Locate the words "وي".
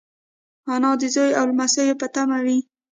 2.45-2.57